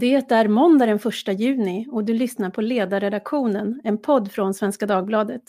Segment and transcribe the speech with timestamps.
[0.00, 4.86] Det är måndag den 1 juni och du lyssnar på Ledarredaktionen, en podd från Svenska
[4.86, 5.42] Dagbladet.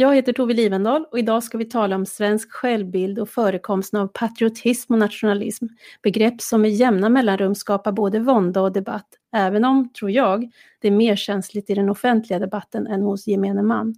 [0.00, 4.06] Jag heter Tove Livendal och idag ska vi tala om svensk självbild och förekomsten av
[4.06, 5.66] patriotism och nationalism.
[6.02, 9.06] Begrepp som med jämna mellanrum skapar både vånda och debatt,
[9.36, 10.50] även om, tror jag,
[10.80, 13.94] det är mer känsligt i den offentliga debatten än hos gemene man.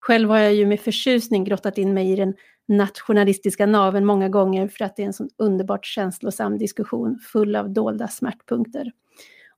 [0.00, 2.34] Själv har jag ju med förtjusning grottat in mig i den
[2.68, 7.70] nationalistiska naven många gånger för att det är en sån underbart känslosam diskussion full av
[7.70, 8.92] dolda smärtpunkter.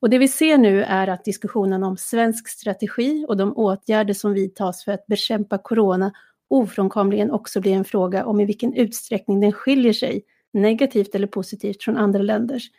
[0.03, 4.33] Och det vi ser nu är att diskussionen om svensk strategi och de åtgärder som
[4.33, 6.13] vidtas för att bekämpa corona
[6.51, 11.83] ofrånkomligen också blir en fråga om i vilken utsträckning den skiljer sig, negativt eller positivt,
[11.83, 12.71] från andra länders.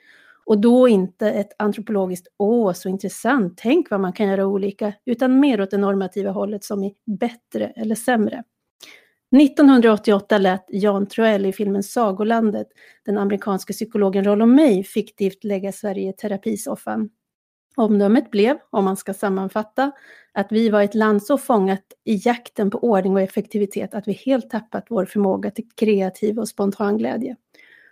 [0.46, 5.40] Och då inte ett antropologiskt åh, så intressant, tänk vad man kan göra olika, utan
[5.40, 8.44] mer åt det normativa hållet som i bättre eller sämre.
[9.42, 12.68] 1988 lät Jan Troell i filmen Sagolandet
[13.06, 17.10] den amerikanske psykologen Rollo May fiktivt lägga Sverige i terapisoffan.
[17.76, 19.92] Omdömet blev, om man ska sammanfatta,
[20.34, 24.12] att vi var ett land så fångat i jakten på ordning och effektivitet att vi
[24.14, 27.36] helt tappat vår förmåga till kreativ och spontan glädje.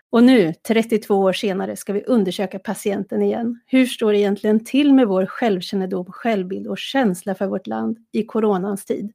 [0.10, 3.60] Och nu, 32 år senare, ska vi undersöka patienten igen.
[3.66, 8.24] Hur står det egentligen till med vår självkännedom, självbild och känsla för vårt land i
[8.24, 9.14] coronans tid?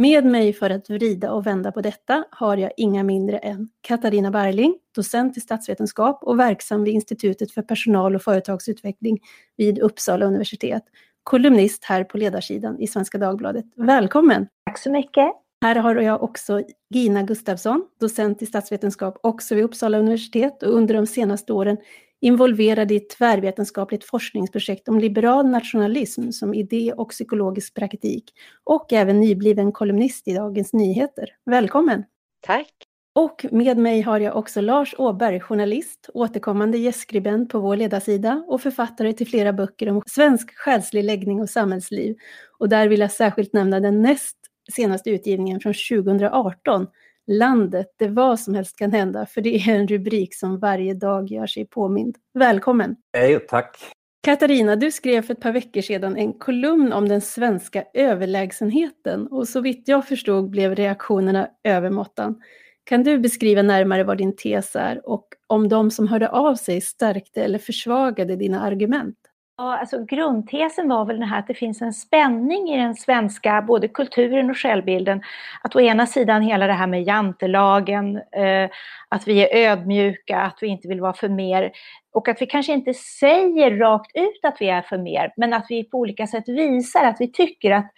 [0.00, 4.30] Med mig för att vrida och vända på detta har jag inga mindre än Katarina
[4.30, 9.18] Barling, docent i statsvetenskap och verksam vid Institutet för personal och företagsutveckling
[9.56, 10.82] vid Uppsala universitet.
[11.22, 13.64] Kolumnist här på ledarsidan i Svenska Dagbladet.
[13.76, 14.46] Välkommen!
[14.66, 15.32] Tack så mycket!
[15.62, 20.94] Här har jag också Gina Gustafsson, docent i statsvetenskap också vid Uppsala universitet och under
[20.94, 21.76] de senaste åren
[22.20, 28.32] involverad i ett tvärvetenskapligt forskningsprojekt om liberal nationalism som idé och psykologisk praktik
[28.64, 31.28] och även nybliven kolumnist i Dagens Nyheter.
[31.44, 32.04] Välkommen!
[32.40, 32.72] Tack!
[33.14, 38.60] Och med mig har jag också Lars Åberg, journalist, återkommande gästskribent på vår ledarsida och
[38.60, 42.16] författare till flera böcker om svensk själslig läggning och samhällsliv.
[42.58, 44.36] Och där vill jag särskilt nämna den näst
[44.72, 46.86] senaste utgivningen från 2018
[47.28, 51.30] landet där vad som helst kan hända, för det är en rubrik som varje dag
[51.30, 52.16] gör sig påmind.
[52.34, 52.96] Välkommen!
[53.12, 53.76] Hej, tack!
[54.22, 59.48] Katarina, du skrev för ett par veckor sedan en kolumn om den svenska överlägsenheten och
[59.48, 62.40] så vitt jag förstod blev reaktionerna övermåttan.
[62.84, 66.80] Kan du beskriva närmare vad din tes är och om de som hörde av sig
[66.80, 69.18] stärkte eller försvagade dina argument?
[69.60, 73.62] Ja, alltså grundtesen var väl den här att det finns en spänning i den svenska
[73.62, 75.22] både kulturen och självbilden.
[75.62, 78.70] Att å ena sidan hela det här med jantelagen, eh,
[79.08, 81.70] att vi är ödmjuka, att vi inte vill vara för mer
[82.12, 85.66] och att vi kanske inte säger rakt ut att vi är för mer, men att
[85.68, 87.90] vi på olika sätt visar att vi tycker att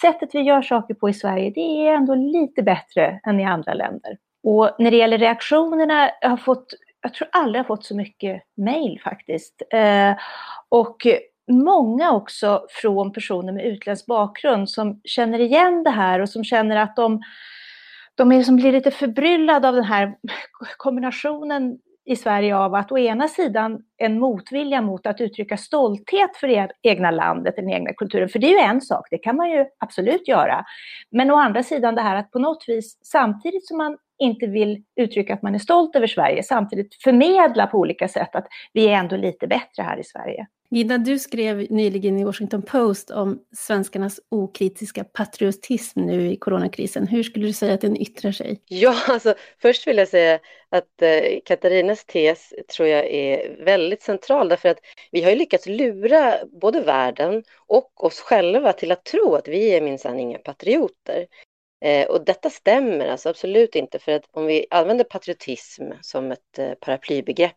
[0.00, 3.74] sättet vi gör saker på i Sverige, det är ändå lite bättre än i andra
[3.74, 4.18] länder.
[4.44, 6.66] Och när det gäller reaktionerna, jag har fått
[7.04, 9.62] jag tror aldrig jag fått så mycket mail faktiskt.
[9.70, 10.16] Eh,
[10.68, 11.06] och
[11.52, 16.76] många också från personer med utländsk bakgrund som känner igen det här och som känner
[16.76, 17.22] att de,
[18.14, 20.14] de är som blir lite förbryllade av den här
[20.76, 26.48] kombinationen i Sverige av att å ena sidan en motvilja mot att uttrycka stolthet för
[26.48, 29.50] det egna landet, den egna kulturen, för det är ju en sak, det kan man
[29.50, 30.64] ju absolut göra.
[31.10, 34.82] Men å andra sidan det här att på något vis, samtidigt som man inte vill
[34.96, 38.92] uttrycka att man är stolt över Sverige, samtidigt förmedla på olika sätt att vi är
[38.92, 40.46] ändå lite bättre här i Sverige.
[40.70, 47.06] Gina, du skrev nyligen i Washington Post om svenskarnas okritiska patriotism nu i coronakrisen.
[47.06, 48.60] Hur skulle du säga att den yttrar sig?
[48.68, 50.38] Ja, alltså först vill jag säga
[50.70, 54.78] att eh, Katarinas tes tror jag är väldigt central därför att
[55.12, 59.74] vi har ju lyckats lura både världen och oss själva till att tro att vi
[59.74, 61.26] är minsann inga patrioter.
[61.84, 66.58] Eh, och detta stämmer alltså absolut inte för att om vi använder patriotism som ett
[66.58, 67.56] eh, paraplybegrepp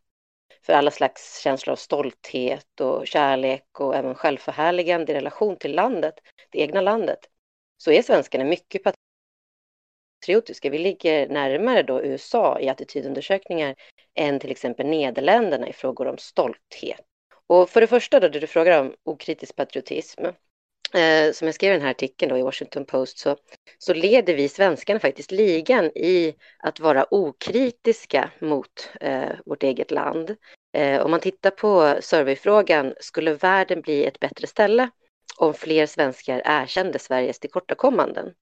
[0.62, 6.14] för alla slags känslor av stolthet och kärlek och även självförhärligande i relation till landet,
[6.52, 7.20] det egna landet,
[7.78, 8.82] så är svenskarna mycket
[10.22, 10.70] patriotiska.
[10.70, 13.76] Vi ligger närmare då USA i attitydundersökningar
[14.16, 17.06] än till exempel Nederländerna i frågor om stolthet.
[17.48, 20.26] Och för det första då, det du frågar om okritisk patriotism,
[20.94, 23.38] eh, som jag skrev i den här artikeln då i Washington Post så,
[23.78, 30.36] så leder vi svenskarna faktiskt ligan i att vara okritiska mot eh, vårt eget land.
[30.74, 34.90] Eh, om man tittar på surveyfrågan, skulle världen bli ett bättre ställe
[35.38, 38.34] om fler svenskar erkände Sveriges tillkortakommanden?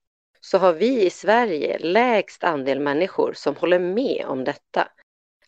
[0.41, 4.87] Så har vi i Sverige lägst andel människor som håller med om detta.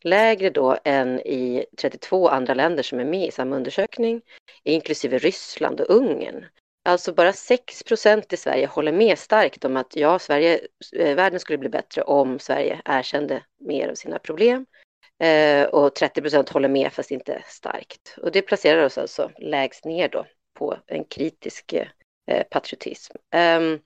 [0.01, 4.21] Lägre då än i 32 andra länder som är med i samma undersökning,
[4.63, 6.45] inklusive Ryssland och Ungern.
[6.87, 10.59] Alltså bara 6 procent i Sverige håller med starkt om att ja, Sverige,
[10.95, 14.65] eh, världen skulle bli bättre om Sverige erkände mer av sina problem.
[15.23, 18.15] Eh, och 30 procent håller med fast inte starkt.
[18.17, 21.87] Och det placerar oss alltså lägst ner då på en kritisk eh,
[22.31, 23.13] eh patriotism.
[23.35, 23.79] Um,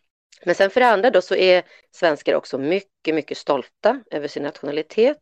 [0.45, 4.43] men sen för det andra då så är svenskar också mycket, mycket stolta över sin
[4.43, 5.17] nationalitet.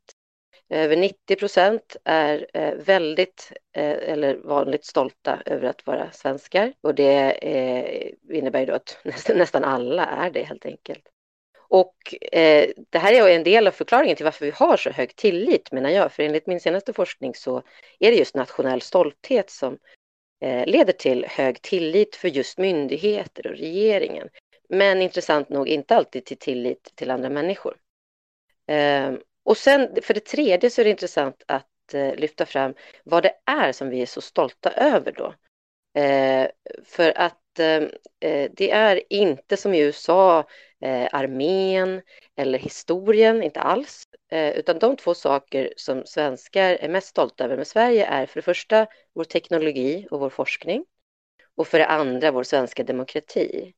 [0.69, 6.95] Över 90 procent är eh, väldigt eh, eller vanligt stolta över att vara svenskar och
[6.95, 8.97] det eh, innebär ju då att
[9.35, 11.03] nästan alla är det helt enkelt.
[11.71, 11.95] Och
[12.89, 15.89] det här är en del av förklaringen till varför vi har så hög tillit menar
[15.89, 17.57] jag, för enligt min senaste forskning så
[17.99, 19.77] är det just nationell stolthet som
[20.65, 24.29] leder till hög tillit för just myndigheter och regeringen.
[24.69, 27.77] Men intressant nog inte alltid till tillit till andra människor.
[28.67, 29.13] Eh,
[29.49, 32.73] och sen för det tredje så är det intressant att eh, lyfta fram
[33.03, 35.33] vad det är som vi är så stolta över då.
[36.01, 36.47] Eh,
[36.85, 37.83] för att eh,
[38.29, 40.39] eh det är inte som i USA
[40.81, 42.01] eh, armén
[42.35, 44.03] eller historien, inte alls.
[44.31, 48.35] Eh, utan de två saker som svenskar är mest stolta över med Sverige är för
[48.35, 50.85] det första vår teknologi och vår forskning
[51.55, 53.73] och för det andra vår svenska demokrati.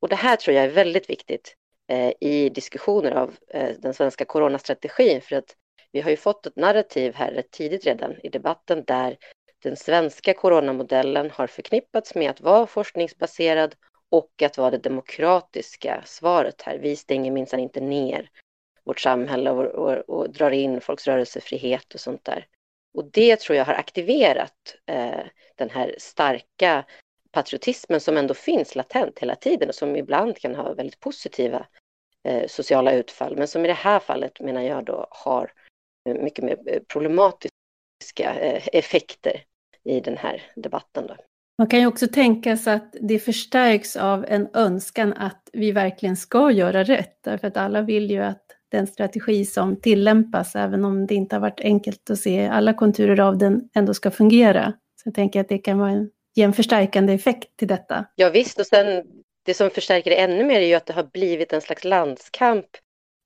[0.00, 1.56] Och det här tror jag är väldigt viktigt
[1.88, 5.56] Eh, i diskussioner av eh, den svenska coronastrategin för att
[5.92, 9.16] vi har ju fått ett narrativ här rätt tidigt redan i debatten där
[9.62, 13.74] den svenska coronamodellen har förknippats med att vara forskningsbaserad
[14.10, 16.78] och att vara det demokratiska svaret här.
[16.78, 18.30] Vi stänger minsann inte ner
[18.84, 22.46] vårt samhälle och, och, och, drar in folks rörelsefrihet och sånt där.
[22.94, 25.20] Och det tror jag har aktiverat eh,
[25.56, 26.84] den här starka
[27.32, 31.66] patriotismen som ändå finns latent hela tiden och som ibland kan ha väldigt positiva
[32.28, 35.52] eh, sociala utfall, men som i det här fallet menar jag då har
[36.08, 39.44] eh, mycket mer eh, problematiska eh, effekter
[39.84, 41.06] i den här debatten.
[41.06, 41.16] Då.
[41.58, 46.16] Man kan ju också tänka sig att det förstärks av en önskan att vi verkligen
[46.16, 51.06] ska göra rätt, därför att alla vill ju att den strategi som tillämpas, även om
[51.06, 54.72] det inte har varit enkelt att se alla konturer av den, ändå ska fungera.
[55.02, 58.04] Så jag tänker att det kan vara en ge en förstärkande effekt till detta.
[58.14, 59.04] Ja visst, och sen
[59.44, 62.66] det som förstärker det ännu mer är ju att det har blivit en slags landskamp,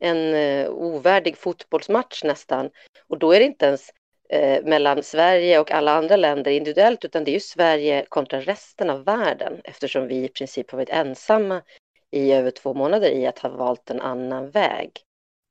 [0.01, 2.71] en eh, ovärdig fotbollsmatch nästan.
[3.09, 3.91] Och då är det inte ens
[4.31, 8.91] eh, mellan Sverige och alla andra länder individuellt, utan det är ju Sverige kontra resten
[8.91, 11.63] av världen, eftersom vi i princip har varit ensamma
[12.11, 14.91] i över två månader i att ha valt en annan väg.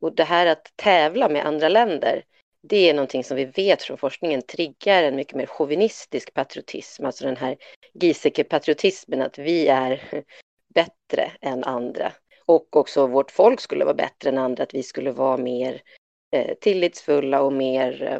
[0.02, 2.24] Och det här att tävla med andra länder,
[2.70, 7.26] det är någonting som vi vet från forskningen triggar en mycket mer chauvinistisk patriotism, alltså
[7.26, 7.58] den här
[7.94, 10.02] Giesecke-patriotismen, att vi är
[10.74, 12.12] bättre än andra.
[12.46, 15.82] Och också vårt folk skulle vara bättre än andra, att vi skulle vara mer
[16.32, 18.20] eh, tillitsfulla och mer eh,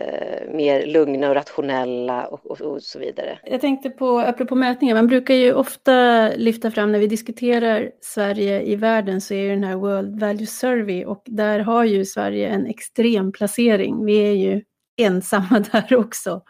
[0.00, 3.38] eh, mer lugna och rationella och, och, och, så vidare.
[3.44, 8.62] Jag tänkte på, apropå mätningar, man brukar ju ofta lyfta fram när vi diskuterar Sverige
[8.62, 12.48] i världen så är ju den här World Value Survey och där har ju Sverige
[12.48, 14.04] en extrem placering.
[14.04, 14.62] Vi är ju
[14.96, 16.42] ensamma där också.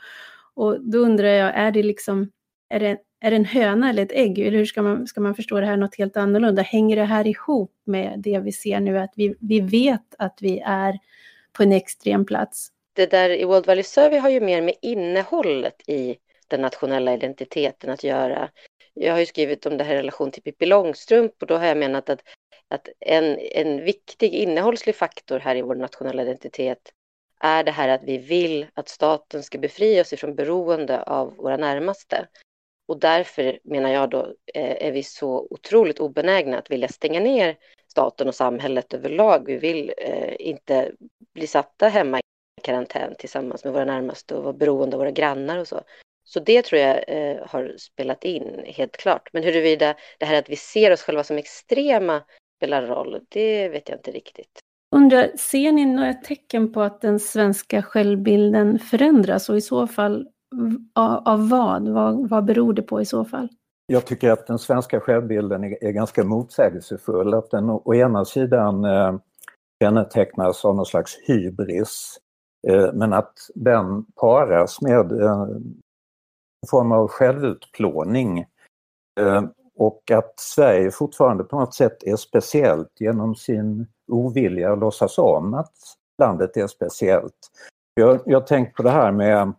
[0.55, 2.31] Och då undrar jag, är det liksom,
[2.69, 4.39] är det, är det en höna eller ett ägg?
[4.39, 6.63] Eller hur ska man, ska man förstå det här något helt annorlunda?
[6.63, 10.59] Hänger det här ihop med det vi ser nu, att vi, vi vet att vi
[10.59, 10.99] är
[11.53, 12.69] på en extrem plats?
[12.93, 16.19] Det där i World Value Survey har ju mer med innehållet i
[16.49, 18.51] den nationella identiteten att göra.
[18.95, 21.67] Jag har ju skrivit om det här i relation till Pippi Långstrump och då har
[21.67, 22.23] jag menat att,
[22.69, 26.93] att en, en viktig innehållslig faktor här i vår nationella identitet
[27.41, 31.57] är det här att vi vill att staten ska befria oss ifrån beroende av våra
[31.57, 32.29] närmaste.
[32.89, 37.57] Och därför menar jag då eh, är vi så otroligt obenägna att vilja stänga ner
[37.91, 39.47] staten och samhället överlag.
[39.47, 40.93] Vi vill eh, inte
[41.35, 42.22] bli satta hemma
[42.63, 45.81] karantän tillsammans med våra närmaste och vara beroende av våra grannar och så.
[46.25, 49.29] Så det tror jag eh, har spelat in helt klart.
[49.33, 52.23] Men huruvida det här att vi ser oss själva som extrema
[52.57, 54.61] spelar roll, det vet jag inte riktigt.
[54.95, 60.29] Undrar, ser ni några tecken på att den svenska självbilden förändras och i så fall
[60.95, 61.89] av, av vad?
[61.89, 62.29] vad?
[62.29, 63.49] Vad beror det på i så fall?
[63.87, 67.35] Jag tycker att den svenska självbilden är, är ganska motsägelsefull.
[67.35, 69.15] Att den å ena sidan eh,
[69.83, 72.19] kännetecknas av någon slags hybris
[72.69, 75.41] Eh, men att den paras med eh,
[76.63, 78.47] en form av självutplåning
[79.21, 79.43] eh,
[79.77, 85.55] och att Sverige fortfarande på något sätt är speciellt genom sin ovilja att låtsas om
[85.55, 85.73] att
[86.23, 87.51] landet är speciellt.
[87.95, 89.53] Jag har tänkt på det här med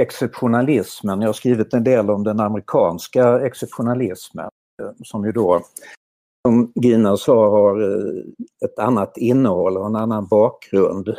[0.00, 1.20] exceptionalismen.
[1.20, 4.50] Jag har skrivit en del om den amerikanska exceptionalismen
[5.04, 5.62] som ju då,
[6.48, 7.82] som Gina sa, har
[8.64, 11.16] ett annat innehåll och en annan bakgrund.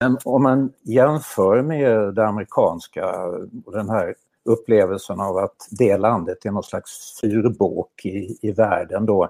[0.00, 3.24] Men om man jämför med det amerikanska
[3.66, 9.06] och den här upplevelsen av att det landet är någon slags fyrbåk i, i världen
[9.06, 9.28] då,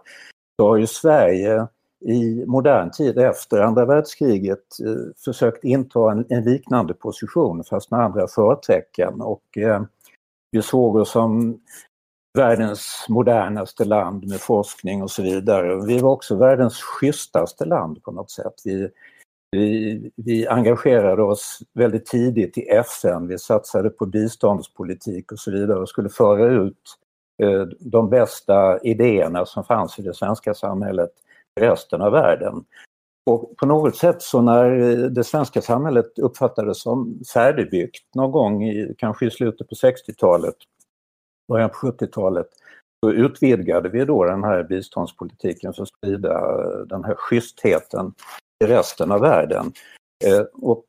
[0.56, 1.66] så har ju Sverige
[2.00, 8.00] i modern tid efter andra världskriget eh, försökt inta en, en, liknande position fast med
[8.00, 9.82] andra förtecken och eh,
[10.50, 11.60] vi såg oss som
[12.38, 15.86] världens modernaste land med forskning och så vidare.
[15.86, 18.54] Vi var också världens schysstaste land på något sätt.
[18.64, 18.90] Vi,
[19.54, 25.78] vi, vi engagerade oss väldigt tidigt i FN, vi satsade på biståndspolitik och så vidare
[25.78, 26.98] och skulle föra ut
[27.42, 31.10] eh, de bästa idéerna som fanns i det svenska samhället
[31.60, 32.64] i resten av världen.
[33.30, 38.64] Och på något sätt så när eh, det svenska samhället uppfattades som färdigbyggt någon gång
[38.64, 40.56] i, kanske i slutet på 60-talet,
[41.48, 42.48] början på 70-talet,
[43.04, 48.12] så utvidgade vi då den här biståndspolitiken för att sprida eh, den här schystheten
[48.64, 49.72] i resten av världen.
[50.24, 50.84] Eh, och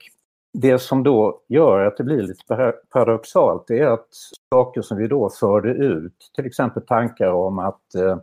[0.53, 4.07] det som då gör att det blir lite paradoxalt är att
[4.53, 8.17] saker som vi då förde ut, till exempel tankar om att eh,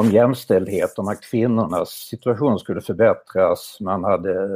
[0.00, 4.54] om jämställdhet, om att kvinnornas situation skulle förbättras, man, hade,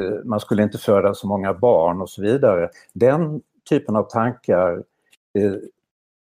[0.00, 2.70] eh, man skulle inte föda så många barn och så vidare.
[2.92, 4.82] Den typen av tankar
[5.38, 5.54] eh,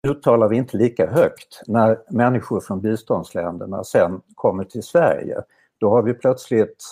[0.07, 5.41] uttalar vi inte lika högt när människor från biståndsländerna sen kommer till Sverige.
[5.79, 6.83] Då har vi plötsligt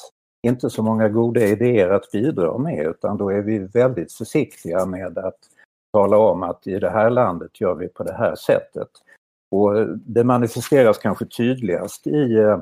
[0.48, 5.18] inte så många goda idéer att bidra med utan då är vi väldigt försiktiga med
[5.18, 5.40] att
[5.94, 8.90] tala om att i det här landet gör vi på det här sättet.
[9.52, 12.60] Och det manifesteras kanske tydligast i, eh,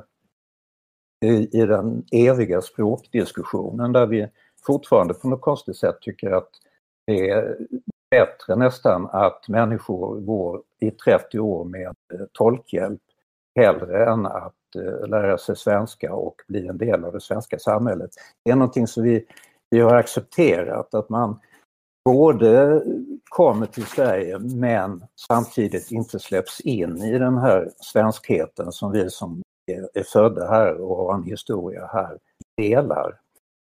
[1.26, 4.28] i, i den eviga språkdiskussionen där vi
[4.66, 6.50] fortfarande på något konstigt sätt tycker att
[7.08, 7.58] det är
[8.12, 11.96] bättre nästan att människor går i 30 år med
[12.32, 13.02] tolkhjälp
[13.56, 18.12] hellre än att Eh, lära sig svenska och bli en del av det svenska samhället.
[18.46, 19.26] Det är någonting som vi,
[19.70, 21.40] vi har accepterat, att man
[22.06, 22.84] både
[23.30, 29.42] kommer till Sverige men samtidigt inte släpps in i den här svenskheten som vi som
[29.94, 32.18] är födda här och har en historia här
[32.58, 33.18] delar.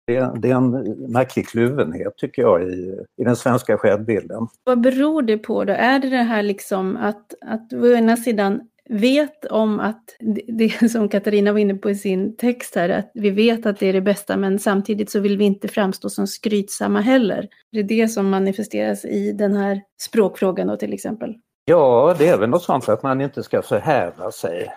[0.07, 0.71] Det är, det är en
[1.11, 4.47] märklig kluvenhet tycker jag i, i den svenska självbilden.
[4.63, 5.73] Vad beror det på då?
[5.73, 10.03] Är det det här liksom att, att å ena sidan vet om att
[10.47, 13.87] det som Katarina var inne på i sin text här, att vi vet att det
[13.87, 17.47] är det bästa men samtidigt så vill vi inte framstå som skrytsamma heller.
[17.71, 21.35] Det är det som manifesteras i den här språkfrågan då till exempel.
[21.65, 24.71] Ja, det är väl något sånt att man inte ska förhäva sig.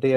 [0.00, 0.14] Det,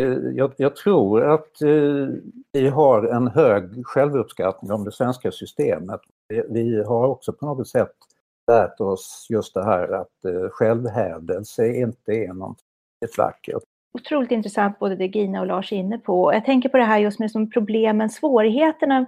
[0.00, 2.08] eh, jag, jag, tror att eh,
[2.52, 6.00] vi har en hög självuppskattning om det svenska systemet.
[6.48, 7.92] Vi har också på något sätt
[8.52, 12.58] lärt oss just det här att eh, självhävdelse inte är något
[13.16, 13.62] vackert.
[13.94, 16.34] Otroligt intressant både det Gina och Lars är inne på.
[16.34, 19.06] Jag tänker på det här just med som problemen, svårigheterna.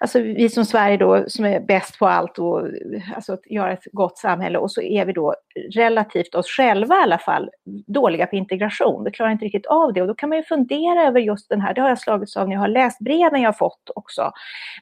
[0.00, 2.68] Alltså vi som Sverige då som är bäst på allt och
[3.14, 5.34] alltså att göra ett gott samhälle och så är vi då
[5.74, 7.50] relativt oss själva i alla fall
[7.86, 9.04] dåliga på integration.
[9.04, 11.60] Vi klarar inte riktigt av det och då kan man ju fundera över just den
[11.60, 14.32] här, det har jag slagits av när jag har läst breven jag har fått också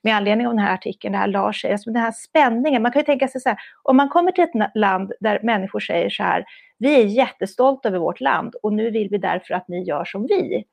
[0.02, 2.82] med anledning av den här artikeln, det här Lars säger, alltså den här spänningen.
[2.82, 5.80] Man kan ju tänka sig så här, om man kommer till ett land där människor
[5.80, 6.44] säger så här,
[6.82, 10.26] vi är jättestolta över vårt land och nu vill vi därför att ni gör som
[10.26, 10.64] vi.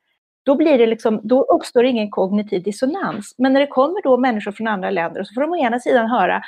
[0.46, 3.36] Då, blir det liksom, då uppstår ingen kognitiv dissonans.
[3.38, 6.10] Men när det kommer då människor från andra länder så får de å ena sidan
[6.10, 6.42] höra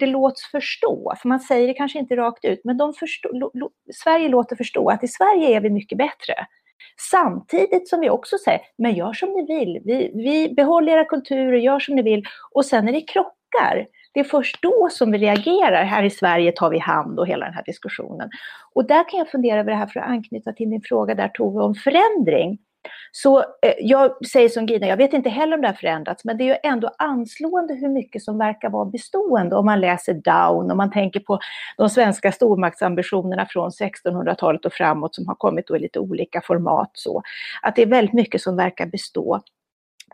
[0.00, 3.50] det låts förstå, för man säger det kanske inte rakt ut, men de förstå,
[3.94, 6.34] Sverige låter förstå att i Sverige är vi mycket bättre.
[7.10, 11.58] Samtidigt som vi också säger, men gör som ni vill, vi, vi behåller era kulturer,
[11.58, 12.24] gör som ni vill.
[12.50, 15.84] Och sen när det krockar, det är först då som vi reagerar.
[15.84, 18.30] Här i Sverige tar vi hand och hela den här diskussionen.
[18.74, 21.28] Och där kan jag fundera över det här för att anknyta till din fråga där
[21.28, 22.58] Tove om förändring.
[23.12, 26.36] Så eh, jag säger som Gina, jag vet inte heller om det har förändrats, men
[26.36, 30.70] det är ju ändå anslående hur mycket som verkar vara bestående om man läser Down,
[30.70, 31.38] om man tänker på
[31.76, 36.90] de svenska stormaktsambitionerna från 1600-talet och framåt som har kommit då i lite olika format.
[36.92, 37.22] Så.
[37.62, 39.42] Att det är väldigt mycket som verkar bestå.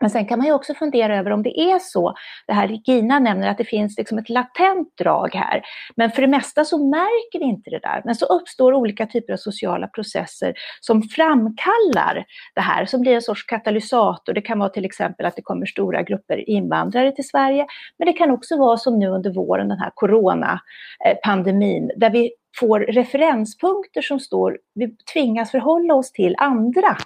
[0.01, 2.13] Men sen kan man ju också fundera över om det är så,
[2.47, 5.61] det här Regina nämner att det finns liksom ett latent drag här.
[5.95, 8.01] Men för det mesta så märker vi inte det där.
[8.05, 12.25] Men så uppstår olika typer av sociala processer som framkallar
[12.55, 14.33] det här, som blir en sorts katalysator.
[14.33, 17.65] Det kan vara till exempel att det kommer stora grupper invandrare till Sverige,
[17.97, 22.79] men det kan också vara som nu under våren, den här coronapandemin, där vi får
[22.79, 26.97] referenspunkter som står, vi tvingas förhålla oss till andra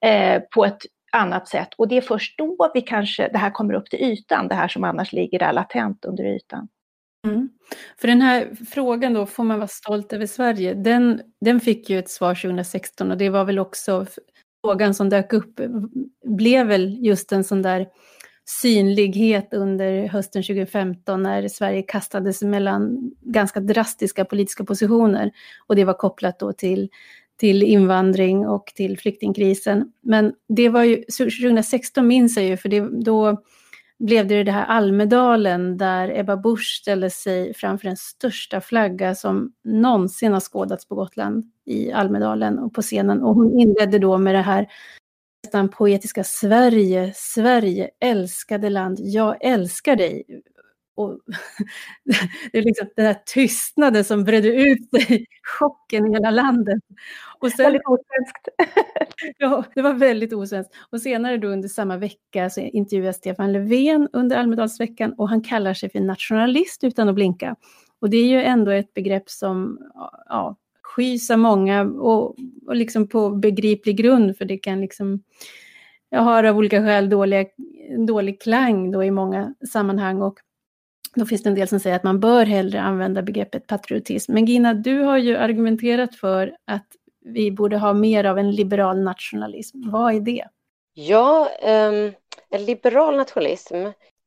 [0.00, 0.78] eh, på ett
[1.14, 1.68] annat sätt.
[1.76, 4.68] Och det är först då vi kanske, det här kommer upp till ytan, det här
[4.68, 6.68] som annars ligger där latent under ytan.
[7.26, 7.48] Mm.
[8.00, 10.74] För den här frågan då, får man vara stolt över Sverige?
[10.74, 14.06] Den, den fick ju ett svar 2016 och det var väl också
[14.64, 15.60] frågan som dök upp,
[16.24, 17.86] blev väl just en sån där
[18.46, 25.30] synlighet under hösten 2015 när Sverige kastades mellan ganska drastiska politiska positioner.
[25.66, 26.88] Och det var kopplat då till,
[27.36, 29.92] till invandring och till flyktingkrisen.
[30.02, 33.42] Men det var ju, 2016 minns jag ju, för det, då
[33.98, 39.52] blev det det här Almedalen där Ebba Busch ställde sig framför den största flagga som
[39.64, 43.22] någonsin har skådats på Gotland i Almedalen och på scenen.
[43.22, 44.68] Och hon inledde då med det här
[45.44, 50.24] nästan poetiska Sverige, Sverige, älskade land, jag älskar dig.
[50.94, 51.18] Och
[52.52, 55.26] det är liksom den här tystnaden som bredde ut sig,
[55.58, 56.82] chocken i hela landet.
[57.38, 58.48] Och sen, väldigt osvenskt.
[59.38, 60.74] ja, det var väldigt osvenskt.
[60.90, 65.74] Och senare då under samma vecka så intervjuas Stefan Löfven under Almedalsveckan och han kallar
[65.74, 67.56] sig för nationalist utan att blinka.
[68.00, 69.78] Och det är ju ändå ett begrepp som
[70.28, 72.36] ja, skys av många och,
[72.66, 75.22] och liksom på begriplig grund för det kan liksom
[76.14, 77.44] jag har av olika skäl dåliga,
[78.06, 80.38] dålig klang då i många sammanhang och
[81.14, 84.32] då finns det en del som säger att man bör hellre använda begreppet patriotism.
[84.32, 86.86] Men Gina, du har ju argumenterat för att
[87.24, 89.90] vi borde ha mer av en liberal nationalism.
[89.90, 90.44] Vad är det?
[90.94, 92.12] Ja, um,
[92.50, 93.76] en liberal nationalism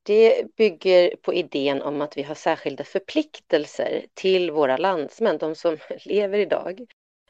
[0.02, 5.76] det bygger på idén om att vi har särskilda förpliktelser till våra landsmän, de som
[6.04, 6.86] lever idag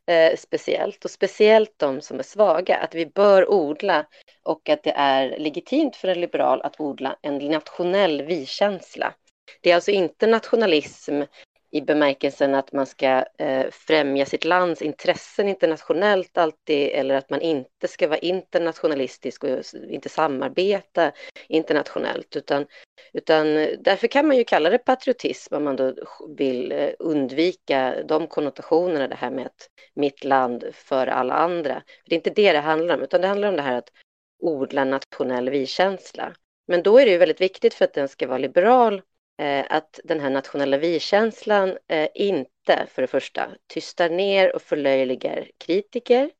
[0.06, 4.06] eh, speciellt och speciellt de som är svaga, att vi bör odla
[4.42, 9.14] och att det är legitimt för en liberal att odla en nationell vi-känsla.
[9.60, 11.22] Det är alltså inte nationalism
[11.70, 17.40] i bemärkelsen att man ska eh, främja sitt lands intressen internationellt alltid eller att man
[17.40, 19.50] inte ska vara internationalistisk och
[19.88, 21.12] inte samarbeta
[21.48, 22.66] internationellt utan,
[23.12, 23.46] utan
[23.78, 25.94] därför kan man ju kalla det patriotism om man då
[26.36, 31.82] vill eh, undvika de konnotationerna det här med att mitt land för alla andra.
[32.06, 33.92] Det är inte det det handlar om utan det handlar om det här att
[34.40, 36.32] odla nationell vi-känsla.
[36.66, 39.02] Men då är det ju väldigt viktigt för att den ska vara liberal
[39.38, 45.50] Eh, att den här nationella vi-känslan eh, inte, för det första, tystar ner och förlöjligar
[45.58, 46.30] kritiker,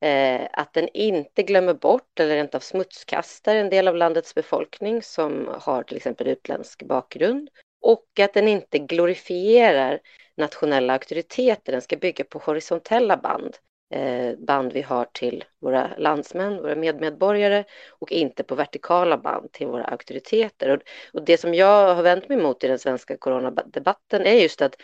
[0.00, 5.02] eh, att den inte glömmer bort eller rent av smutskastar en del av landets befolkning
[5.02, 7.48] som har till exempel utländsk bakgrund
[7.80, 10.00] och att den inte glorifierar
[10.36, 11.72] nationella auktoriteter.
[11.72, 13.56] Den ska bygga på horisontella band
[13.94, 19.66] Eh, band vi har till våra landsmän, våra medmedborgare och inte på vertikala band till
[19.66, 20.82] våra auktoriteter.
[21.12, 24.76] Och, det som jag har vänt mig mot i den svenska coronadebatten är just att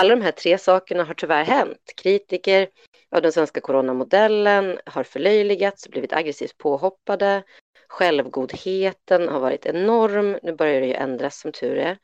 [0.00, 1.92] alla de här tre sakerna har tyvärr hänt.
[2.02, 2.68] Kritiker
[3.10, 7.42] av den svenska coronamodellen har förlöjligats, blivit aggressivt påhoppade.
[7.88, 10.38] Självgodheten har varit enorm.
[10.42, 11.98] Nu börjar det ju ändras som tur är.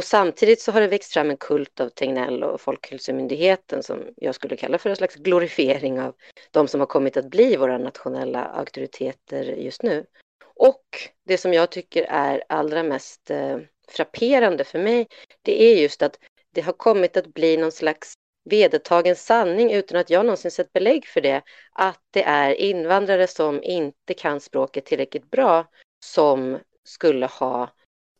[0.00, 4.34] Och samtidigt så har det växt fram en kult av Tegnell och Folkhälsomyndigheten som jag
[4.34, 6.14] skulle kalla för en slags glorifiering av
[6.50, 10.06] de som har kommit att bli våra nationella auktoriteter just nu.
[10.54, 10.84] Och
[11.26, 13.58] det som jag tycker är allra mest eh,
[13.88, 15.06] frapperande för mig,
[15.42, 16.18] det är just att
[16.54, 18.12] det har kommit att bli någon slags
[18.44, 23.62] vedertagen sanning utan att jag någonsin sett belägg för det, att det är invandrare som
[23.62, 25.66] inte kan språket tillräckligt bra
[26.04, 27.70] som skulle ha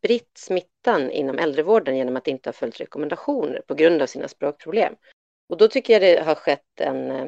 [0.01, 4.95] spritt smittan inom äldrevården genom att inte ha följt rekommendationer på grund av sina språkproblem.
[5.49, 7.27] Och då tycker jag det har skett en eh,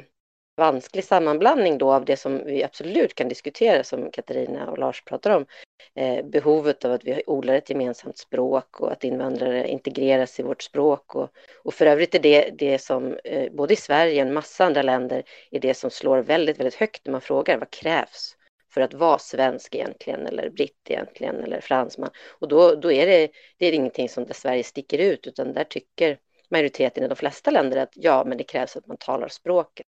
[0.57, 5.31] vansklig sammanblandning då av det som vi absolut kan diskutera som Katarina och Lars pratar
[5.31, 5.47] om.
[5.95, 10.63] Eh, behovet av att vi odlar ett gemensamt språk och att invandrare integreras i vårt
[10.63, 11.15] språk.
[11.15, 11.31] Och,
[11.65, 14.83] och för övrigt är det det som eh, både i Sverige och en massa andra
[14.83, 18.37] länder är det som slår väldigt, väldigt högt när man frågar vad krävs
[18.75, 22.11] för att vara svensk egentligen eller britt egentligen eller fransman.
[22.29, 25.65] Och då, då är det, det är ingenting som där Sverige sticker ut utan där
[25.65, 26.19] tycker
[26.51, 29.87] majoriteten i de flesta länder att ja, men det krävs att man talar språket.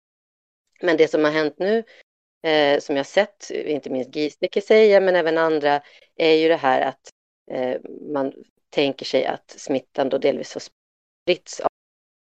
[0.81, 1.83] Men det som har hänt nu,
[2.43, 5.81] eh, som jag sett, inte minst Giesecke säga, men även andra,
[6.15, 7.09] är ju det här att
[7.51, 7.81] eh,
[8.13, 8.33] man
[8.69, 11.69] tänker sig att smittan då delvis har spritts av,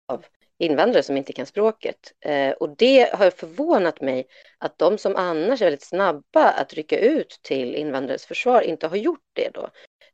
[0.07, 0.25] av
[0.59, 2.13] invandrare som inte kan språket.
[2.25, 6.99] Eh, och det har förvånat mig att de som annars är väldigt snabba att rycka
[6.99, 9.69] ut till invandrares försvar inte har gjort det då.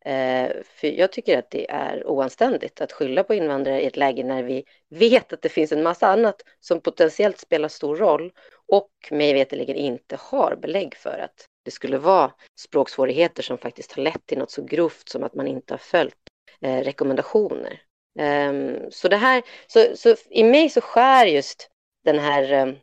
[0.05, 4.23] Eh, för jag tycker att det är oanständigt att skylla på invandrare i ett läge
[4.23, 8.31] när vi vet att det finns en massa annat som potentiellt spelar stor roll
[8.67, 14.03] och mig veterligen inte har belägg för att det skulle vara språksvårigheter som faktiskt har
[14.03, 16.15] lett till något så grovt som att man inte har följt
[16.62, 17.81] eh, rekommendationer.
[18.19, 21.69] Um, så det här, så, så i mig så skär just
[22.06, 22.75] den här um,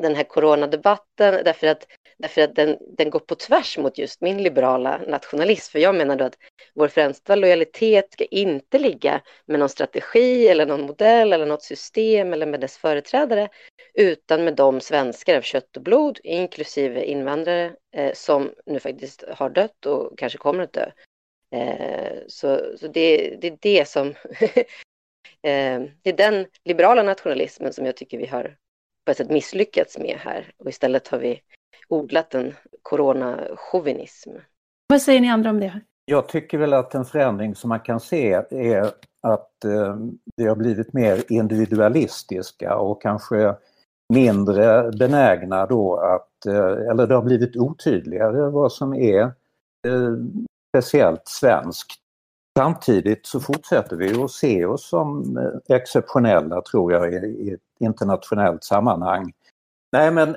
[0.00, 1.86] den här coronadebatten därför att,
[2.18, 5.72] därför att den, den går på tvärs mot just min liberala nationalism.
[5.72, 6.38] För jag menar då att
[6.74, 12.32] vår främsta lojalitet ska inte ligga med någon strategi eller någon modell eller något system
[12.32, 13.48] eller med dess företrädare
[13.94, 19.50] utan med de svenskar av kött och blod, inklusive invandrare, eh, som nu faktiskt har
[19.50, 20.90] dött och kanske kommer att dö.
[21.50, 24.08] Eh, så så det, det är det som
[25.42, 28.56] eh, det är den liberala nationalismen som jag tycker vi har
[29.04, 31.40] på ett sätt misslyckats med här och istället har vi
[31.88, 34.30] odlat en coronachauvinism.
[34.88, 35.80] Vad säger ni andra om det?
[36.04, 38.82] Jag tycker väl att en förändring som man kan se är
[39.22, 39.96] att eh,
[40.36, 43.54] det har blivit mer individualistiska och kanske
[44.12, 49.22] mindre benägna då att, eh, eller det har blivit otydligare vad som är
[49.86, 50.12] eh,
[50.70, 51.92] speciellt svenskt.
[52.58, 58.64] Samtidigt så fortsätter vi att se oss som eh, exceptionella tror jag i ett internationellt
[58.64, 59.32] sammanhang.
[59.92, 60.36] Nej men eh,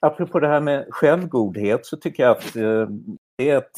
[0.00, 2.88] apropå det här med självgodhet så tycker jag att eh,
[3.38, 3.76] det är ett,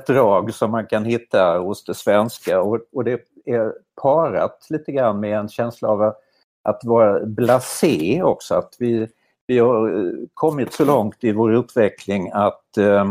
[0.00, 4.92] ett drag som man kan hitta hos det svenska och, och det är parat lite
[4.92, 6.14] grann med en känsla av
[6.62, 8.54] att vara blasé också.
[8.54, 9.08] Att vi,
[9.46, 13.10] vi har kommit så långt i vår utveckling att eh,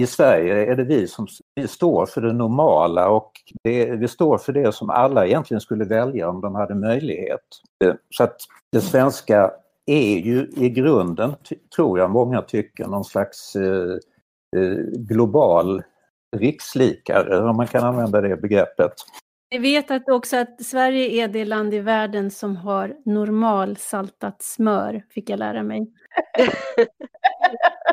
[0.00, 3.32] i Sverige är det vi som vi står för det normala och
[3.64, 7.40] det, vi står för det som alla egentligen skulle välja om de hade möjlighet.
[7.84, 8.36] Eh, så att
[8.72, 9.50] det svenska
[9.86, 11.34] är ju i grunden,
[11.76, 13.92] tror jag många tycker, någon slags eh,
[14.56, 15.82] eh, global
[16.36, 18.92] rikslikare, om man kan använda det begreppet.
[19.50, 25.04] Ni vet att också att Sverige är det land i världen som har normalsaltat smör,
[25.10, 25.92] fick jag lära mig.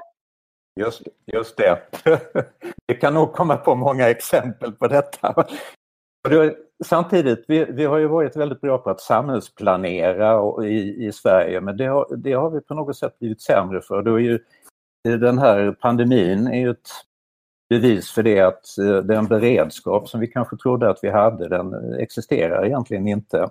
[0.76, 1.82] Just, just det.
[2.88, 5.46] Vi kan nog komma på många exempel på detta.
[6.86, 11.78] Samtidigt, vi, vi har ju varit väldigt bra på att samhällsplanera i, i Sverige men
[11.78, 14.02] det har, det har vi på något sätt blivit sämre för.
[14.02, 14.40] Då är ju,
[15.04, 16.90] den här pandemin är ju ett
[17.70, 21.94] bevis för det att eh, den beredskap som vi kanske trodde att vi hade, den
[21.94, 23.50] existerar egentligen inte.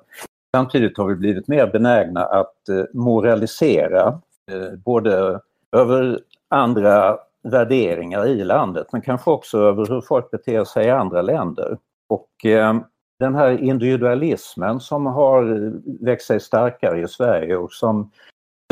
[0.56, 5.40] Samtidigt har vi blivit mer benägna att eh, moralisera eh, både
[5.72, 6.20] över
[6.52, 11.78] andra värderingar i landet men kanske också över hur folk beter sig i andra länder.
[12.08, 12.74] Och eh,
[13.18, 15.72] den här individualismen som har
[16.04, 18.10] växt sig starkare i Sverige och som,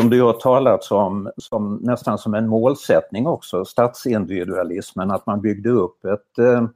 [0.01, 5.71] som det har talats om som, nästan som en målsättning också, statsindividualismen, att man byggde
[5.71, 6.67] upp ett eh,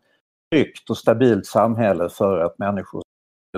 [0.53, 3.03] tryggt och stabilt samhälle för att människor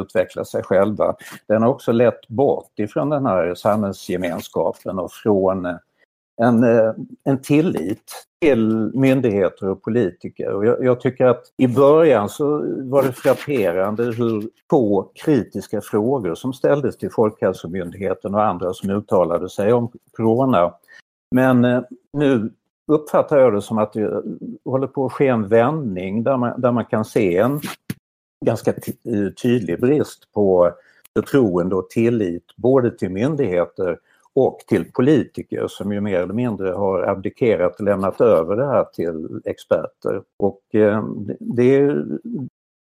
[0.00, 1.14] utveckla sig själva.
[1.48, 5.76] Den har också lett bort ifrån den här samhällsgemenskapen och från eh,
[6.42, 6.92] en, eh,
[7.25, 10.53] en tillit till myndigheter och politiker.
[10.53, 16.35] Och jag, jag, tycker att i början så var det frapperande hur få kritiska frågor
[16.35, 20.75] som ställdes till Folkhälsomyndigheten och andra som uttalade sig om corona.
[21.35, 22.51] Men eh, nu
[22.92, 24.22] uppfattar jag det som att det
[24.64, 27.61] håller på att ske en vändning där man, där man kan se en
[28.44, 30.72] ganska eh, tydlig brist på
[31.16, 33.99] förtroende och tillit både till myndigheter
[34.37, 38.85] och till politiker som ju mer eller mindre har abdikerat och lämnat över det här
[38.85, 40.22] till experter.
[40.38, 41.05] Och eh,
[41.40, 42.05] det, är,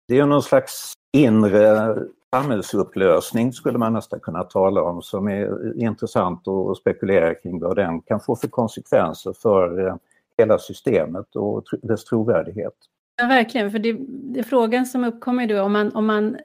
[0.08, 1.96] det är någon slags inre
[2.36, 8.02] samhällsupplösning skulle man nästan kunna tala om som är intressant att spekulera kring vad den
[8.02, 9.96] kan få för konsekvenser för eh,
[10.38, 12.74] hela systemet och dess trovärdighet.
[13.22, 16.38] Ja, verkligen, för det, det frågan som uppkommer då om man, om man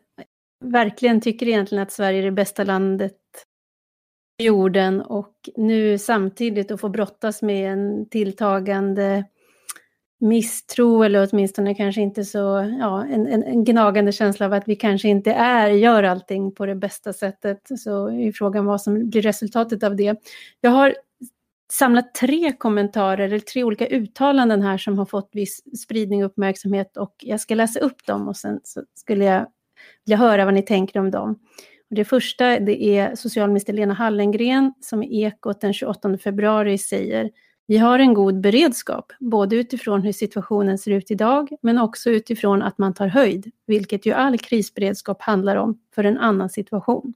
[0.64, 3.12] verkligen tycker egentligen att Sverige är det bästa landet
[4.38, 9.25] jorden och nu samtidigt att få brottas med en tilltagande
[10.20, 12.38] misstro eller åtminstone kanske inte så,
[12.81, 16.66] ja, en, en, en, gnagande känsla av att vi kanske inte är, gör allting på
[16.66, 17.61] det bästa sättet.
[17.79, 20.20] Så är frågan vad som blir resultatet av det.
[20.61, 20.96] Jag har
[21.72, 26.96] samlat tre kommentarer, eller tre olika uttalanden här som har fått viss spridning och uppmärksamhet
[26.96, 29.46] och jag ska läsa upp dem och sen så skulle jag
[30.05, 31.38] vilja höra vad ni tänker om dem.
[31.90, 37.31] Det första det är socialminister Lena Hallengren som i Ekot den 28 februari säger
[37.68, 42.62] vi har en god beredskap, både utifrån hur situationen ser ut idag, men också utifrån
[42.62, 47.14] att man tar höjd, vilket ju all krisberedskap handlar om, för en annan situation.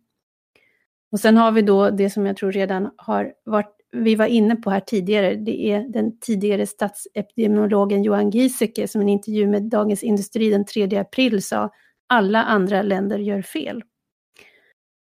[1.12, 4.56] Och sen har vi då det som jag tror redan har varit, vi var inne
[4.56, 9.62] på här tidigare, det är den tidigare statsepidemiologen Johan Giesecke som i en intervju med
[9.62, 11.70] Dagens Industri den 3 april sa,
[12.06, 13.82] alla andra länder gör fel.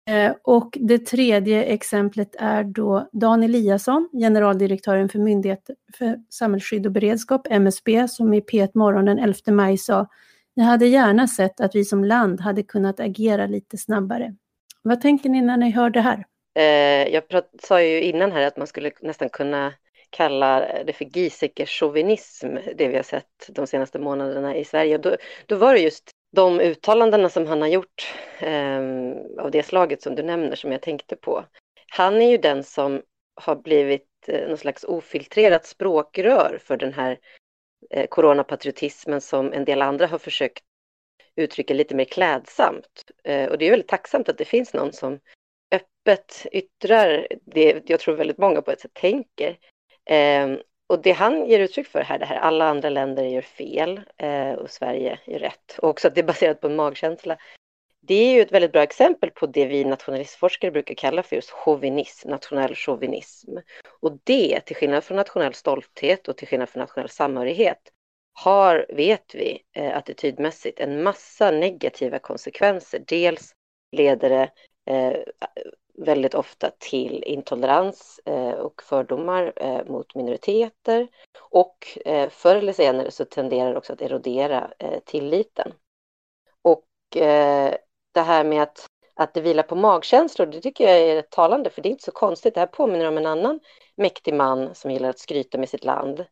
[0.10, 6.92] Eh, och det tredje exemplet är då Dan Eliasson, generaldirektören för Myndigheten för samhällsskydd och
[6.92, 10.08] beredskap, MSB, som i P1 Morgon den 11 maj sa
[10.54, 14.36] jag hade gärna sett att vi som land hade kunnat agera lite snabbare.
[14.82, 16.26] Vad tänker ni när ni hör det här?
[16.56, 19.74] Eh, jag prat, sa ju innan här att man skulle nästan kunna
[20.10, 24.98] kalla det för Giesecke-chauvinism, det vi har sett de senaste månaderna i Sverige.
[24.98, 28.80] Då, då var det just de uttalandena som han har gjort eh,
[29.40, 31.46] av det slaget som du nämner som jag tänkte på.
[31.92, 33.02] Han är ju den som
[33.36, 37.20] har blivit eh, någon slags ofiltrerat språkrör för den här
[37.90, 40.64] eh, coronapatriotismen som en del andra har försökt
[41.36, 43.12] uttrycka lite mer klädsamt.
[43.24, 45.20] Eh, och det är väldigt tacksamt att det finns någon som
[45.72, 49.58] öppet yttrar det jag tror väldigt många på ett sätt tänker.
[50.06, 54.02] Ehm, och det han ger uttryck för här, det här alla andra länder gör fel
[54.18, 55.80] eh, och Sverige gör rätt.
[55.82, 57.38] Och också att det är baserat på en magkänsla.
[58.02, 61.50] Det är ju ett väldigt bra exempel på det vi nationalistforskare brukar kalla för just
[61.52, 63.58] chauvinism, nationell chauvinism.
[64.00, 67.92] Och det, till skillnad från nationell stolthet och till skillnad från nationell samhörighet,
[68.34, 73.04] har, vet vi, eh, attitydmässigt en massa negativa konsekvenser.
[73.08, 73.56] Dels
[73.92, 74.52] leder det
[74.94, 75.20] eh,
[75.94, 81.08] väldigt ofta till intolerans eh, och fördomar eh, mot minoriteter
[81.40, 84.72] och eh, förr eller senare så tenderar det också att erodera
[85.06, 85.74] tilliten.
[86.62, 86.86] Och
[88.14, 91.82] det här med att, att det vilar på magkänslor, det tycker jag är talande, för
[91.82, 92.54] det är inte så konstigt.
[92.54, 93.60] Det här påminner om en annan
[93.96, 96.26] mäktig man som gillar att skryta med sitt land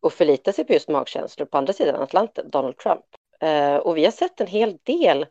[0.00, 3.04] och förlita sig på just magkänslor på andra sidan Atlanten, Donald Trump.
[3.82, 5.26] Och vi har sett en hel del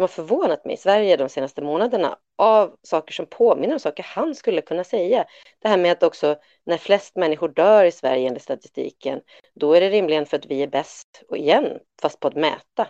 [0.00, 4.34] har förvånat mig i Sverige de senaste månaderna av saker som påminner om saker han
[4.34, 5.24] skulle kunna säga.
[5.58, 6.36] Det här med att också
[6.66, 9.20] när flest människor dör i Sverige enligt statistiken,
[9.54, 12.88] då är det rimligen för att vi är bäst, och igen, fast på att mäta.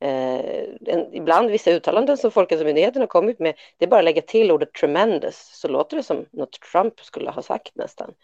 [0.00, 4.22] Eh, en, ibland vissa uttalanden som Folkhälsomyndigheten har kommit med, det är bara att lägga
[4.22, 8.14] till ordet tremendous så låter det som något Trump skulle ha sagt nästan.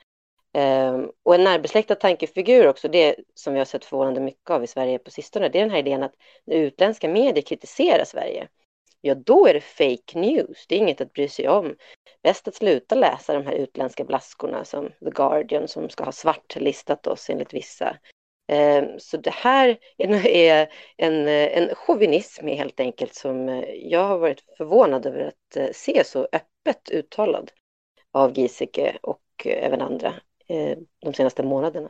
[0.55, 4.67] Eh, och en närbesläktad tankefigur också, det som vi har sett förvånande mycket av i
[4.67, 8.49] Sverige på sistone, det är den här idén att när utländska medier kritiserar Sverige,
[9.01, 11.77] ja då är det fake news, det är inget att bry sig om.
[12.23, 17.07] Bäst att sluta läsa de här utländska blaskorna som The Guardian som ska ha svartlistat
[17.07, 17.97] oss enligt vissa.
[18.49, 19.79] Ehm, så det här
[20.27, 25.69] är en, en chauvinism helt enkelt som eh, jag har varit förvånad över att eh,
[25.73, 27.53] se så öppet uttalad
[28.13, 30.15] av Giesecke och eh, även andra.
[30.47, 31.89] Eh, de senaste månaderna.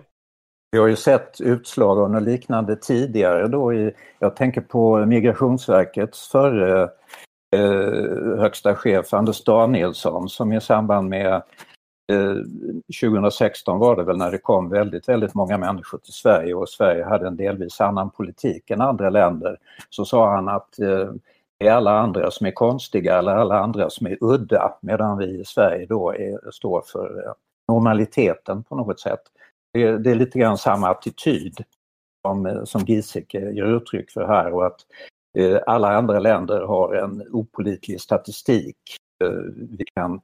[0.70, 6.28] Vi har ju sett utslag av något liknande tidigare då i, jag tänker på Migrationsverkets
[6.28, 6.82] förre
[7.56, 11.34] eh, högsta chef Anders Danielsson som i samband med
[12.12, 12.36] eh,
[13.02, 17.04] 2016 var det väl när det kom väldigt, väldigt många människor till Sverige och Sverige
[17.04, 19.58] hade en delvis annan politik än andra länder.
[19.90, 21.10] Så sa han att eh,
[21.58, 25.40] det är alla andra som är konstiga eller alla andra som är udda medan vi
[25.40, 27.32] i Sverige då är, står för eh,
[27.74, 29.20] normaliteten på något sätt.
[29.72, 31.64] Det, det är lite grann samma attityd
[32.26, 34.80] som, som Giesecke ger uttryck för här och att
[35.38, 38.76] eh, alla andra länder har en opolitlig statistik.
[39.24, 39.30] Eh,
[39.78, 40.20] vi kan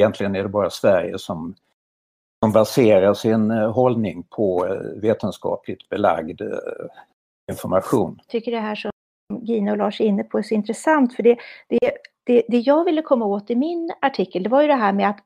[0.00, 1.54] egentligen är det bara Sverige som,
[2.44, 6.48] som baserar sin eh, hållning på eh, vetenskapligt belagd eh,
[7.50, 8.14] information.
[8.18, 8.90] Jag tycker det här som
[9.42, 11.36] Gina och Lars är inne på är så intressant för det,
[11.68, 11.92] det,
[12.24, 15.10] det, det jag ville komma åt i min artikel det var ju det här med
[15.10, 15.20] att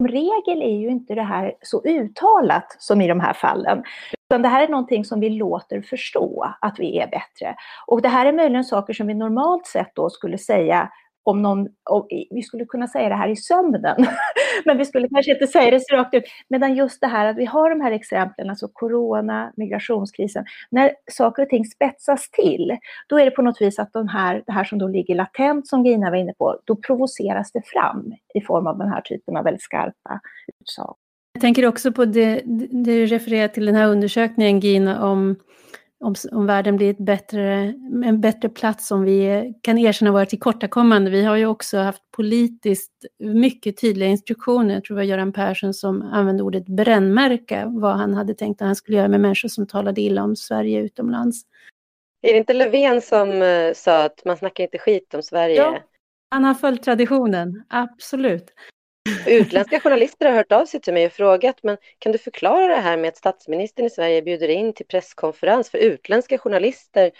[0.00, 3.82] som regel är ju inte det här så uttalat som i de här fallen.
[4.30, 7.56] Utan det här är någonting som vi låter förstå att vi är bättre.
[7.86, 10.90] Och det här är möjligen saker som vi normalt sett då skulle säga
[11.30, 14.06] om någon, om, vi skulle kunna säga det här i sömnen,
[14.64, 16.24] men vi skulle kanske inte säga det så rakt ut.
[16.48, 21.42] Medan just det här att vi har de här exemplen, alltså corona, migrationskrisen, när saker
[21.42, 24.64] och ting spetsas till, då är det på något vis att de här, det här
[24.64, 28.66] som då ligger latent, som Gina var inne på, då provoceras det fram i form
[28.66, 30.20] av den här typen av väldigt skarpa
[30.60, 30.96] utsagor.
[31.32, 35.36] Jag tänker också på det, det du refererar till den här undersökningen Gina om
[36.00, 41.10] om, om världen blir ett bättre, en bättre plats om vi kan erkänna våra tillkortakommande.
[41.10, 44.74] Vi har ju också haft politiskt mycket tydliga instruktioner.
[44.74, 48.66] Jag tror det var Göran Persson som använde ordet brännmärka, vad han hade tänkt att
[48.66, 51.42] han skulle göra med människor som talade illa om Sverige utomlands.
[52.22, 55.56] Är det inte Löfven som uh, sa att man snackar inte skit om Sverige?
[55.56, 55.78] Ja,
[56.30, 58.52] han har följt traditionen, absolut.
[59.26, 62.80] Utländska journalister har hört av sig till mig och frågat, men kan du förklara det
[62.80, 67.10] här med att statsministern i Sverige bjuder in till presskonferens för utländska journalister,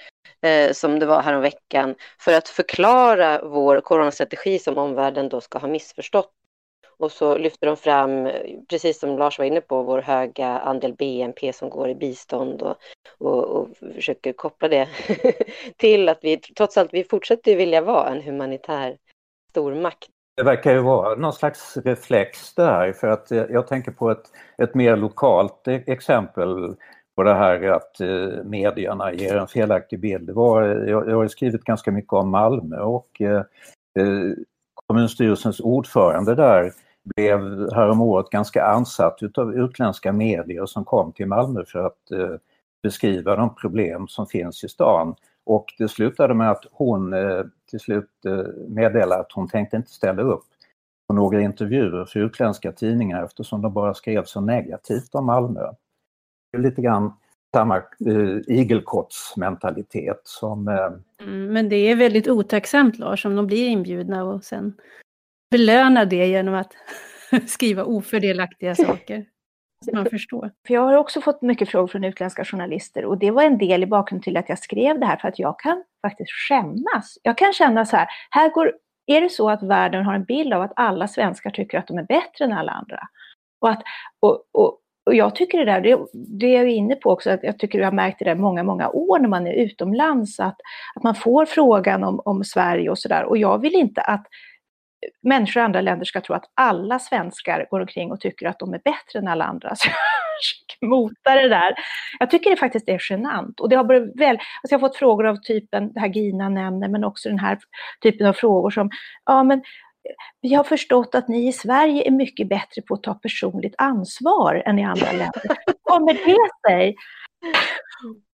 [0.42, 5.68] eh, som det var häromveckan, för att förklara vår coronastrategi som omvärlden då ska ha
[5.68, 6.32] missförstått.
[6.98, 10.94] Och så lyfter de fram, eh, precis som Lars var inne på, vår höga andel
[10.94, 12.76] BNP som går i bistånd och,
[13.18, 14.88] och, och försöker koppla det
[15.76, 18.96] till att vi trots allt, vi fortsätter vilja vara en humanitär
[19.50, 20.08] stormakt.
[20.40, 24.22] Det verkar ju vara någon slags reflex där för att jag tänker på ett,
[24.59, 26.76] ett mer lokalt e- exempel
[27.16, 30.26] på det här att eh, medierna ger en felaktig bild.
[30.26, 33.42] Det var, jag, har skrivit ganska mycket om Malmö och eh,
[33.98, 34.33] eh,
[34.87, 36.72] kommunstyrelsens ordförande där
[37.16, 37.40] blev
[37.72, 42.37] häromåret ganska ansatt utav utländska medier som kom till Malmö för att eh,
[42.83, 45.14] beskriva de problem som finns i stan.
[45.46, 49.90] Och det slutade med att hon eh, till slut eh, meddela att hon tänkte inte
[49.90, 50.44] ställa upp
[51.09, 55.72] på några intervjuer för utländska tidningar eftersom de bara skrev så negativt om Malmö.
[56.52, 57.12] Det är lite grann
[57.54, 60.68] samma eh, igelkottsmentalitet som...
[60.68, 61.26] Eh...
[61.26, 64.74] Mm, men det är väldigt otacksamt Lars om de blir inbjudna och sen
[65.50, 66.72] belönar det genom att
[67.48, 69.26] skriva ofördelaktiga saker.
[69.92, 70.50] Man förstår.
[70.66, 73.82] För jag har också fått mycket frågor från utländska journalister och det var en del
[73.82, 77.18] i bakgrunden till att jag skrev det här för att jag kan faktiskt skämmas.
[77.22, 78.72] Jag kan känna så här, här går,
[79.06, 81.98] är det så att världen har en bild av att alla svenskar tycker att de
[81.98, 83.00] är bättre än alla andra?
[83.60, 83.82] Och, att,
[84.20, 87.42] och, och, och jag tycker det där, det, det är jag inne på också, att
[87.42, 90.56] jag tycker jag har märkt det där många, många år när man är utomlands, att,
[90.94, 93.24] att man får frågan om, om Sverige och sådär.
[93.24, 94.26] Och jag vill inte att
[95.22, 98.74] människor i andra länder ska tro att alla svenskar går omkring och tycker att de
[98.74, 99.74] är bättre än alla andra.
[99.76, 99.96] Så jag
[100.42, 101.74] försöker mota det där.
[102.18, 103.60] Jag tycker det faktiskt är genant.
[103.60, 106.48] Och det har varit väl, alltså jag har fått frågor av typen, det här Gina
[106.48, 107.58] nämner, men också den här
[108.02, 108.90] typen av frågor som,
[109.24, 109.62] ja men
[110.40, 114.62] vi har förstått att ni i Sverige är mycket bättre på att ta personligt ansvar
[114.66, 115.42] än i andra länder.
[115.82, 116.96] Kommer det sig?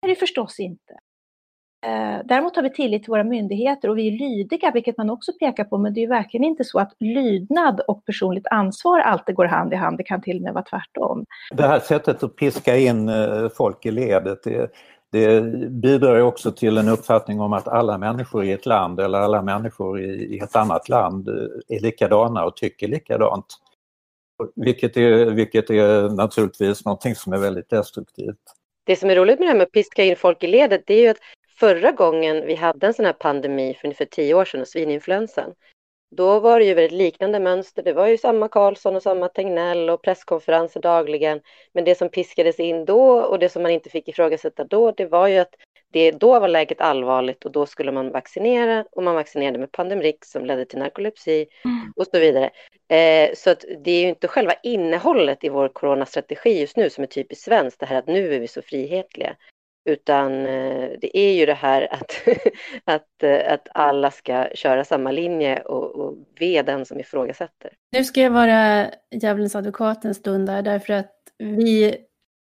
[0.02, 0.94] Det är det förstås inte.
[1.84, 5.32] Eh, däremot har vi tillit till våra myndigheter och vi är lydiga, vilket man också
[5.40, 9.46] pekar på, men det är verkligen inte så att lydnad och personligt ansvar alltid går
[9.46, 11.26] hand i hand, det kan till och med vara tvärtom.
[11.52, 14.72] Det här sättet att piska in eh, folk i ledet, det,
[15.12, 19.42] det bidrar också till en uppfattning om att alla människor i ett land eller alla
[19.42, 23.46] människor i, ett annat land eh, är likadana och tycker likadant.
[24.56, 28.38] Vilket är, vilket är naturligtvis någonting som är väldigt destruktivt.
[28.86, 30.94] Det som är roligt med det här med att piska in folk i ledet, det
[30.94, 31.18] är ju att
[31.60, 35.54] förra gången vi hade en sån här pandemi för ungefär tio år sedan, svininfluensan,
[36.16, 37.84] då var det ju väldigt liknande mönster.
[37.84, 41.42] Det var ju samma Karlsson och samma Tegnell och presskonferenser dagligen.
[41.74, 45.06] Men det som piskades in då och det som man inte fick ifrågasätta då, det
[45.06, 45.56] var ju att
[45.94, 50.32] det, då var läget allvarligt och då skulle man vaccinera och man vaccinerade med Pandemrix
[50.32, 51.94] som ledde till narkolepsi mm.
[51.96, 52.50] och så vidare.
[52.88, 57.04] Eh, så att det är ju inte själva innehållet i vår coronastrategi just nu som
[57.04, 59.36] är typiskt svenskt, det här att nu är vi så frihetliga.
[59.86, 62.12] Utan eh, det är ju det här att,
[62.84, 67.72] att, eh, att alla ska köra samma linje och, och ve den som ifrågasätter.
[67.92, 71.96] Nu ska jag vara djävulens advokat en stund där, därför att vi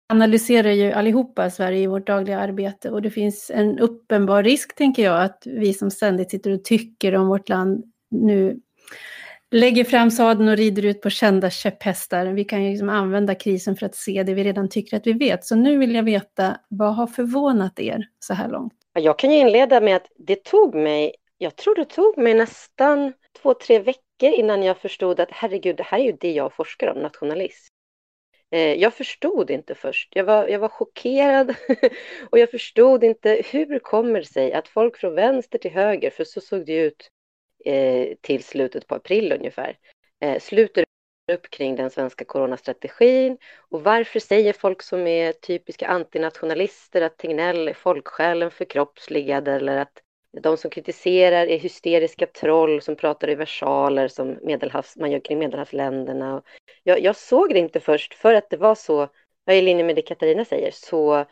[0.09, 5.05] analyserar ju allihopa Sverige i vårt dagliga arbete och det finns en uppenbar risk, tänker
[5.05, 8.61] jag, att vi som ständigt sitter och tycker om vårt land nu
[9.55, 12.27] lägger fram sadeln och rider ut på kända käpphästar.
[12.27, 15.12] Vi kan ju liksom använda krisen för att se det vi redan tycker att vi
[15.12, 15.45] vet.
[15.45, 18.73] Så nu vill jag veta, vad har förvånat er så här långt?
[18.93, 23.12] Jag kan ju inleda med att det tog mig, jag tror det tog mig nästan
[23.43, 26.88] två, tre veckor innan jag förstod att herregud, det här är ju det jag forskar
[26.88, 27.75] om, nationalism.
[28.51, 30.09] Eh, jag förstod inte först.
[30.17, 31.55] Jag var, jag var chockerad
[32.31, 36.25] och jag förstod inte hur kommer det sig att folk från vänster till höger, för
[36.25, 37.11] så såg det ut
[37.64, 39.79] Eh, till slutet på april ungefär,
[40.20, 40.85] eh, sluter
[41.33, 43.38] upp kring den svenska coronastrategin
[43.70, 50.03] och varför säger folk som är typiska antinationalister att Tegnell är folksjälen förkroppsligad eller att
[50.40, 55.38] de som kritiserar är hysteriska troll som pratar i versaler som medelhavs, man gör kring
[55.38, 56.42] medelhavsländerna.
[56.83, 59.09] Jag, jag såg det inte först för att det var så,
[59.44, 61.24] jag är i linje med det Katarina säger, så eh,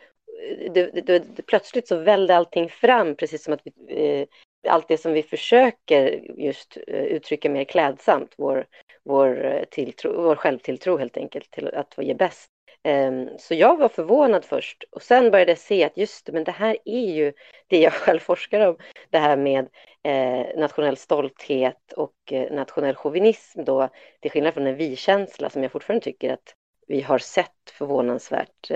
[0.74, 4.26] det, det, det, plötsligt så välde allting fram, precis som att vi, eh,
[4.68, 8.66] allt det som vi försöker just eh, uttrycka mer klädsamt, vår,
[9.04, 12.50] vår, eh, tilltro, vår självtilltro helt enkelt, till att ge bäst.
[12.84, 16.44] Ehm, så jag var förvånad först och sen började jag se att just det, men
[16.44, 17.32] det här är ju
[17.66, 18.76] det jag själv forskar om,
[19.10, 19.68] det här med
[20.02, 23.88] eh, nationell stolthet och nationell chauvinism då,
[24.20, 26.54] till skillnad från en vi-känsla som jag fortfarande tycker att
[26.86, 28.70] vi har sett förvånansvärt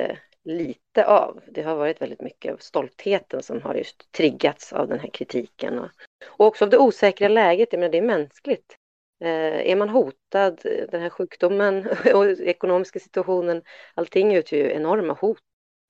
[0.46, 1.40] lite av.
[1.50, 5.78] Det har varit väldigt mycket av stoltheten som har just triggats av den här kritiken.
[5.78, 5.90] Och,
[6.26, 8.76] och också av det osäkra läget, jag menar det är mänskligt.
[9.20, 13.62] Eh, är man hotad, eh, den här sjukdomen och ekonomiska situationen,
[13.94, 15.38] allting utgör ju enorma hot.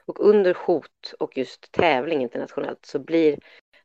[0.06, 3.38] Och under hot och just tävling internationellt så blir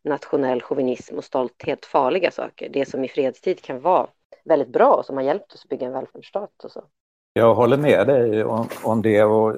[0.03, 2.69] nationell chauvinism och stolthet farliga saker.
[2.69, 4.07] Det som i fredstid kan vara
[4.43, 6.84] väldigt bra och som har hjälpt oss att bygga en välfärdsstat och så.
[7.34, 9.55] Jag håller med dig om, om det och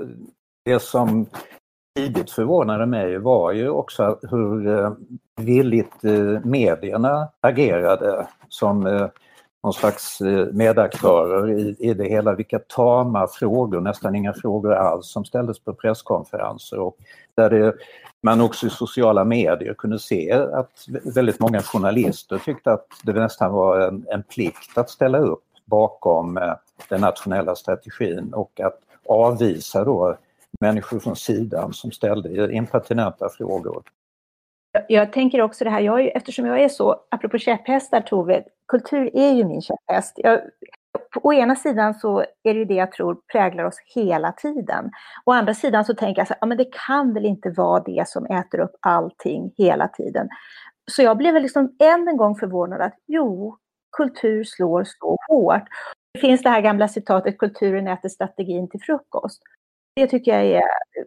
[0.65, 1.25] det som
[1.95, 4.91] tidigt förvånade mig var ju också hur eh,
[5.41, 9.07] villigt eh, medierna agerade som eh,
[9.63, 12.35] någon slags medaktörer i, i det hela.
[12.35, 16.97] Vilka tama frågor, nästan inga frågor alls, som ställdes på presskonferenser och
[17.35, 17.73] Där det,
[18.21, 20.85] man också i sociala medier kunde se att
[21.15, 26.39] väldigt många journalister tyckte att det nästan var en, en plikt att ställa upp bakom
[26.89, 30.17] den nationella strategin och att avvisa då
[30.59, 33.83] människor från sidan som ställde impertinenta frågor.
[34.87, 39.09] Jag tänker också det här, jag är, eftersom jag är så, apropå käpphästar Tove, kultur
[39.13, 40.13] är ju min käpphäst.
[40.15, 40.41] Jag,
[41.21, 44.91] å ena sidan så är det ju det jag tror präglar oss hela tiden.
[45.25, 47.83] Å andra sidan så tänker jag så här, ja, men det kan väl inte vara
[47.83, 50.29] det som äter upp allting hela tiden.
[50.91, 53.57] Så jag blev väl liksom än en gång förvånad att jo,
[53.97, 55.63] kultur slår så hårt.
[56.13, 59.41] Det finns det här gamla citatet, kulturen äter strategin till frukost.
[59.95, 60.63] Det tycker jag är,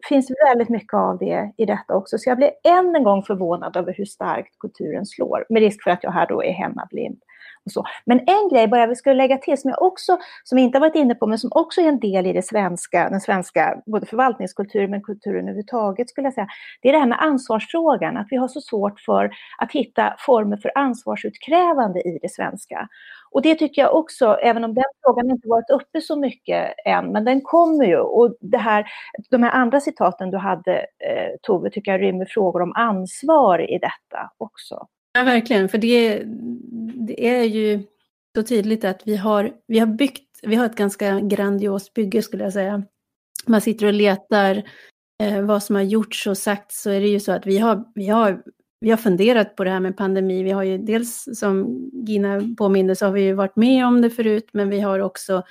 [0.09, 2.19] finns väldigt mycket av det i detta också.
[2.19, 5.91] Så jag blir än en gång förvånad över hur starkt kulturen slår, med risk för
[5.91, 7.23] att jag här då är hemmablind.
[7.67, 7.85] Och så.
[8.05, 10.81] Men en grej bara vi skulle lägga till som jag också, som jag inte har
[10.81, 14.07] varit inne på, men som också är en del i det svenska, den svenska, både
[14.07, 16.49] förvaltningskulturen men kulturen överhuvudtaget skulle jag säga,
[16.83, 20.57] det är det här med ansvarsfrågan, att vi har så svårt för att hitta former
[20.57, 22.89] för ansvarsutkrävande i det svenska.
[23.31, 27.13] Och det tycker jag också, även om den frågan inte varit uppe så mycket än,
[27.13, 27.99] men den kommer ju.
[27.99, 28.87] Och det här,
[29.31, 33.79] de här andra citaten du hade, eh, Tove, tycker jag rymmer frågor om ansvar i
[33.79, 34.87] detta också.
[35.17, 36.23] Ja, verkligen, för det,
[37.07, 37.83] det är ju
[38.37, 42.45] så tydligt att vi har, vi har byggt, vi har ett ganska grandiost bygge skulle
[42.45, 42.83] jag säga.
[43.47, 44.63] Man sitter och letar
[45.23, 47.85] eh, vad som har gjorts och sagts så är det ju så att vi har,
[47.95, 48.43] vi har
[48.81, 50.43] vi har funderat på det här med pandemi.
[50.43, 54.11] Vi har ju dels, som Gina påminde, så har vi ju varit med om det
[54.11, 55.43] förut, men vi har också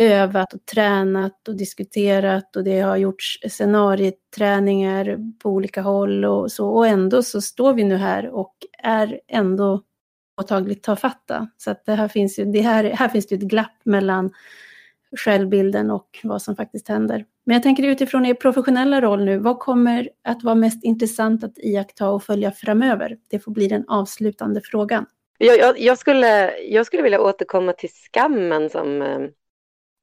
[0.00, 6.68] övat och tränat och diskuterat och det har gjorts scenarieträningar på olika håll och så.
[6.68, 9.82] Och ändå så står vi nu här och är ändå
[10.36, 11.48] påtagligt tafatta.
[11.56, 14.30] Så att det här finns ju, det här, här finns det ett glapp mellan
[15.16, 17.24] självbilden och vad som faktiskt händer.
[17.44, 21.58] Men jag tänker utifrån er professionella roll nu, vad kommer att vara mest intressant att
[21.58, 23.16] iaktta och följa framöver?
[23.30, 25.06] Det får bli den avslutande frågan.
[25.38, 29.18] Jag, jag, jag skulle, jag skulle vilja återkomma till skammen som, eh,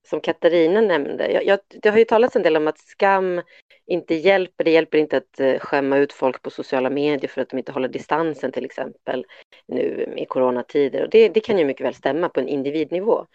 [0.09, 1.31] som Katarina nämnde.
[1.31, 3.41] Jag, jag, det har ju talats en del om att skam
[3.85, 4.63] inte hjälper.
[4.63, 7.71] Det hjälper inte att eh, skämma ut folk på sociala medier för att de inte
[7.71, 9.25] håller distansen till exempel
[9.67, 11.03] nu i coronatider.
[11.03, 13.25] Och det, det kan ju mycket väl stämma på en individnivå.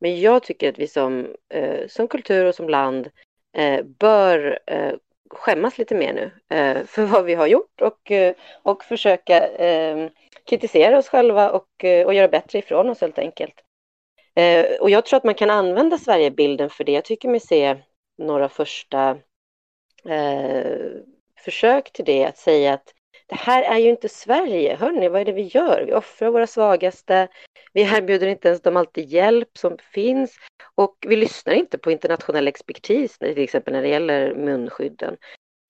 [0.00, 3.10] Men jag tycker att vi som, eh, som kultur och som land
[3.56, 4.92] eh, bör eh,
[5.30, 10.10] skämmas lite mer nu eh, för vad vi har gjort och, eh, och försöka eh,
[10.44, 13.54] kritisera oss själva och, eh, och göra bättre ifrån oss helt enkelt.
[14.38, 16.92] Eh, och jag tror att man kan använda Sverigebilden för det.
[16.92, 17.76] Jag tycker mig se
[18.18, 19.18] några första
[20.08, 20.76] eh,
[21.44, 22.94] försök till det, att säga att
[23.26, 24.76] det här är ju inte Sverige.
[24.76, 25.84] Hörni, vad är det vi gör?
[25.86, 27.28] Vi offrar våra svagaste.
[27.72, 30.36] Vi erbjuder inte ens dem alltid hjälp som finns
[30.74, 35.16] och vi lyssnar inte på internationell expertis, till exempel när det gäller munskydden.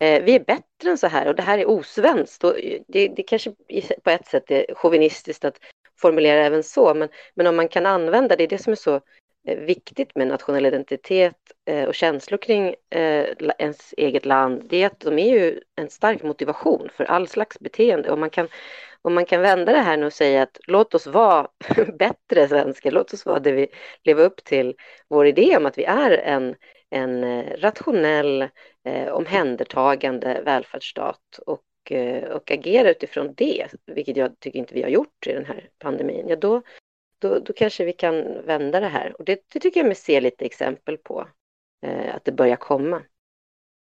[0.00, 2.44] Eh, vi är bättre än så här och det här är osvenskt.
[2.44, 2.54] Och
[2.88, 3.52] det, det kanske
[4.02, 5.58] på ett sätt är chauvinistiskt att
[6.00, 8.94] formulera även så, men, men om man kan använda det, är det som är så
[9.48, 11.36] eh, viktigt med nationell identitet
[11.66, 13.26] eh, och känslor kring eh,
[13.58, 17.58] ens eget land, det är att de är ju en stark motivation för all slags
[17.60, 18.10] beteende.
[18.10, 18.48] Och man kan,
[19.02, 21.48] om man kan vända det här nu och säga att låt oss vara
[21.98, 23.68] bättre svenskar, låt oss vara det vi
[24.04, 24.74] lever upp till
[25.08, 26.54] vår idé om att vi är en,
[26.90, 28.48] en rationell,
[29.10, 31.60] omhändertagande välfärdsstat och
[31.92, 35.68] Eh, och agera utifrån det, vilket jag tycker inte vi har gjort i den här
[35.78, 36.62] pandemin, ja då,
[37.18, 39.14] då, då kanske vi kan vända det här.
[39.18, 41.28] Och det, det tycker jag mig se lite exempel på,
[41.82, 43.02] eh, att det börjar komma.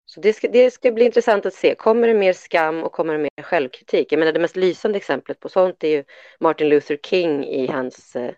[0.04, 3.12] Så det ska, det ska bli intressant att se, kommer det mer skam och kommer
[3.12, 4.12] det mer självkritik?
[4.12, 6.04] Jag menar det mest lysande exemplet på sånt är ju
[6.40, 8.30] Martin Luther King i hans eh,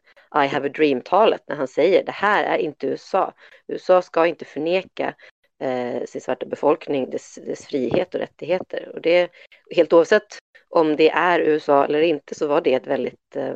[0.44, 3.34] I have a dream-talet när han säger det här är inte USA.
[3.66, 5.14] USA ska inte förneka
[5.62, 8.92] eh, sin svarta befolkning dess, dess frihet och rättigheter.
[8.94, 9.30] Och det,
[9.70, 10.38] helt oavsett
[10.68, 13.54] om det är USA eller inte så var det ett väldigt eh,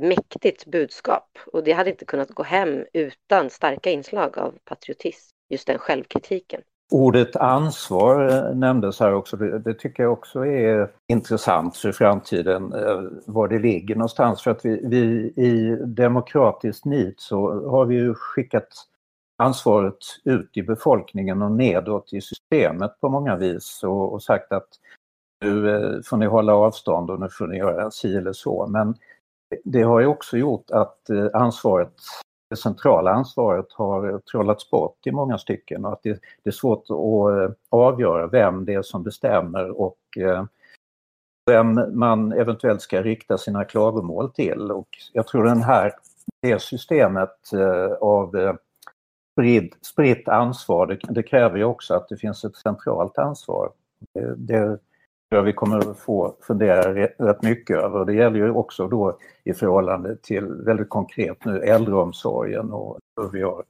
[0.00, 5.66] mäktigt budskap och det hade inte kunnat gå hem utan starka inslag av patriotism, just
[5.66, 6.60] den självkritiken.
[6.90, 9.36] Ordet ansvar eh, nämndes här också.
[9.36, 14.42] Det, tycker jag också är intressant för framtiden, eh, var det ligger någonstans.
[14.42, 18.68] För att vi, vi i demokratiskt nit så har vi ju skickat
[19.42, 24.68] ansvaret ut i befolkningen och nedåt i systemet på många vis och, och sagt att
[25.44, 28.66] nu eh, får ni hålla avstånd och nu får ni göra si eller så.
[28.66, 28.94] Men
[29.64, 31.92] det har ju också gjort att eh, ansvaret,
[32.50, 36.82] det centrala ansvaret har trollats bort i många stycken och att det, det är svårt
[36.82, 39.98] att eh, avgöra vem det är som bestämmer och
[41.50, 44.70] vem man eventuellt ska rikta sina klagomål till.
[44.70, 45.92] Och jag tror den här,
[46.42, 47.50] det systemet
[48.00, 48.58] av
[49.38, 53.70] spritt, spritt ansvar, det, det kräver ju också att det finns ett centralt ansvar
[54.14, 54.78] Det, det tror
[55.28, 58.04] jag vi kommer att få fundera rätt mycket över.
[58.04, 63.42] Det gäller ju också då i förhållande till väldigt konkret nu äldreomsorgen och hur vi
[63.42, 63.64] har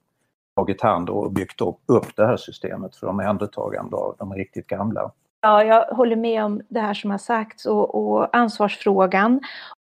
[0.56, 5.10] tagit hand och byggt upp, upp det här systemet för omhändertagande av de riktigt gamla.
[5.40, 9.40] Ja, jag håller med om det här som har sagts och, och ansvarsfrågan.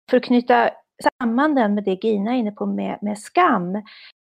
[0.09, 0.69] För att knyta
[1.19, 3.81] samman den med det Gina är inne på med, med skam,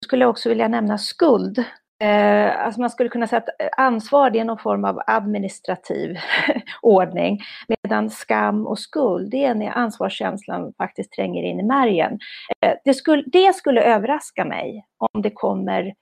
[0.05, 1.63] skulle jag också vilja nämna skuld.
[2.03, 6.17] Eh, alltså man skulle kunna säga att eh, ansvar det är någon form av administrativ
[6.81, 12.19] ordning, medan skam och skuld det är när ansvarskänslan faktiskt tränger in i märgen.
[12.65, 15.93] Eh, det, skulle, det skulle överraska mig om det kommer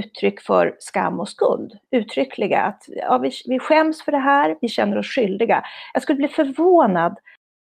[0.00, 2.60] uttryck för skam och skuld, uttryckliga.
[2.60, 5.64] Att ja, vi, vi skäms för det här, vi känner oss skyldiga.
[5.92, 7.12] Jag skulle bli förvånad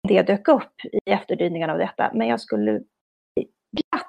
[0.04, 2.72] om det dök upp i efterdyningarna av detta, men jag skulle
[3.36, 4.09] bli glatt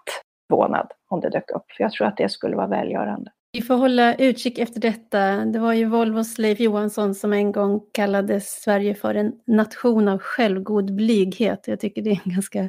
[0.50, 3.30] förvånad om det dök upp, för jag tror att det skulle vara välgörande.
[3.52, 5.44] Vi får hålla utkik efter detta.
[5.44, 10.18] Det var ju Volvos Leif Johansson som en gång kallade Sverige för en nation av
[10.18, 11.68] självgod blyghet.
[11.68, 12.68] Jag tycker det är en ganska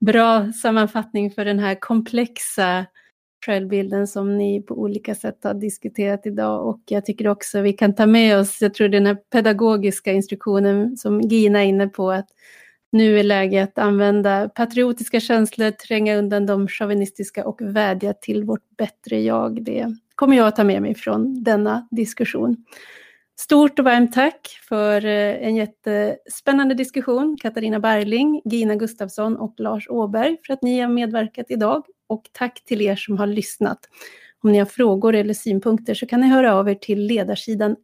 [0.00, 2.86] bra sammanfattning för den här komplexa
[3.46, 7.94] självbilden som ni på olika sätt har diskuterat idag och jag tycker också vi kan
[7.94, 12.28] ta med oss, jag tror den här pedagogiska instruktionen som Gina är inne på, att
[12.92, 18.76] nu är läge att använda patriotiska känslor, tränga undan de chauvinistiska och vädja till vårt
[18.76, 19.62] bättre jag.
[19.62, 22.64] Det kommer jag att ta med mig från denna diskussion.
[23.40, 29.88] Stort och varmt tack för eh, en jättespännande diskussion, Katarina Berling, Gina Gustafsson och Lars
[29.88, 33.78] Åberg för att ni har medverkat idag och tack till er som har lyssnat.
[34.42, 37.76] Om ni har frågor eller synpunkter så kan ni höra av er till ledarsidan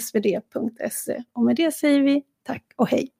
[0.00, 1.22] svd.se.
[1.32, 3.15] Och med det säger vi tack och hej.